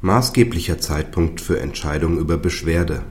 [0.00, 3.02] Maßgeblicher Zeitpunkt für Entscheidung über Beschwerde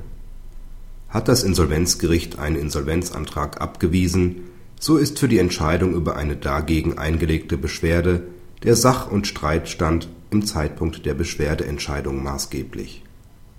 [1.09, 4.43] Hat das Insolvenzgericht einen Insolvenzantrag abgewiesen,
[4.79, 8.23] so ist für die Entscheidung über eine dagegen eingelegte Beschwerde
[8.63, 13.03] der Sach und Streitstand im Zeitpunkt der Beschwerdeentscheidung maßgeblich.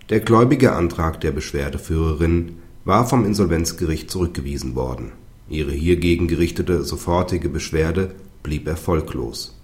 [0.08, 2.56] Der gläubige Antrag der Beschwerdeführerin
[2.86, 5.12] war vom Insolvenzgericht zurückgewiesen worden.
[5.50, 9.57] Ihre hiergegen gerichtete sofortige Beschwerde blieb erfolglos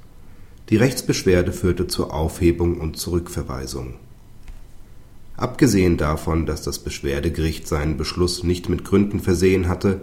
[0.71, 3.95] die Rechtsbeschwerde führte zur Aufhebung und Zurückverweisung.
[5.37, 10.01] Abgesehen davon, dass das Beschwerdegericht seinen Beschluss nicht mit Gründen versehen hatte,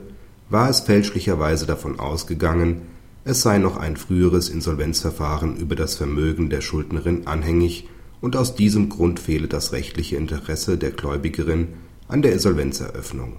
[0.50, 2.82] war es fälschlicherweise davon ausgegangen,
[3.24, 7.88] es sei noch ein früheres Insolvenzverfahren über das Vermögen der Schuldnerin anhängig
[8.20, 11.70] und aus diesem Grund fehle das rechtliche Interesse der Gläubigerin
[12.08, 13.38] an der Insolvenzeröffnung.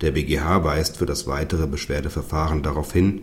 [0.00, 3.22] Der BGH weist für das weitere Beschwerdeverfahren darauf hin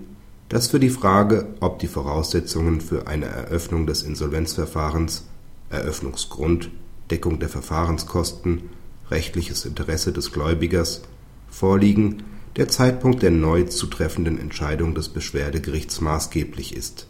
[0.49, 5.25] dass für die Frage, ob die Voraussetzungen für eine Eröffnung des Insolvenzverfahrens
[5.69, 6.69] (Eröffnungsgrund,
[7.09, 8.69] Deckung der Verfahrenskosten,
[9.09, 11.01] rechtliches Interesse des Gläubigers)
[11.49, 12.23] vorliegen,
[12.55, 17.07] der Zeitpunkt der neu zu treffenden Entscheidung des Beschwerdegerichts maßgeblich ist.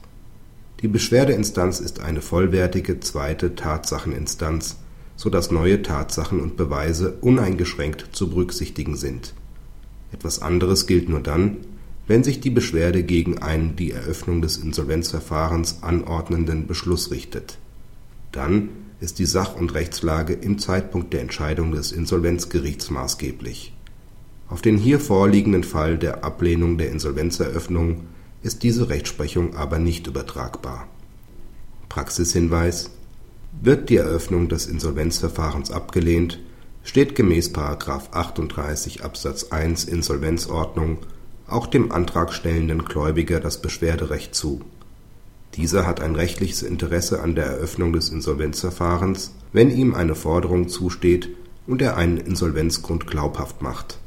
[0.82, 4.78] Die Beschwerdeinstanz ist eine vollwertige zweite Tatsacheninstanz,
[5.16, 9.34] so dass neue Tatsachen und Beweise uneingeschränkt zu berücksichtigen sind.
[10.12, 11.58] Etwas anderes gilt nur dann
[12.08, 17.58] wenn sich die Beschwerde gegen einen die Eröffnung des Insolvenzverfahrens anordnenden Beschluss richtet.
[18.32, 23.74] Dann ist die Sach und Rechtslage im Zeitpunkt der Entscheidung des Insolvenzgerichts maßgeblich.
[24.48, 28.02] Auf den hier vorliegenden Fall der Ablehnung der Insolvenzeröffnung
[28.44, 30.88] ist diese Rechtsprechung aber nicht übertragbar.
[31.90, 32.92] Praxishinweis
[33.62, 36.40] Wird die Eröffnung des Insolvenzverfahrens abgelehnt,
[36.84, 37.56] steht gemäß§
[38.12, 41.00] 38 Absatz 1 Insolvenzordnung
[41.48, 44.62] auch dem antragstellenden Gläubiger das Beschwerderecht zu.
[45.56, 51.30] Dieser hat ein rechtliches Interesse an der Eröffnung des Insolvenzverfahrens, wenn ihm eine Forderung zusteht
[51.68, 54.00] und er einen Insolvenzgrund glaubhaft macht.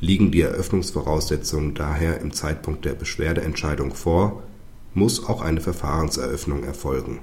[0.00, 4.42] Liegen die Eröffnungsvoraussetzungen daher im Zeitpunkt der Beschwerdeentscheidung vor,
[4.94, 7.20] muss auch eine Verfahrenseröffnung erfolgen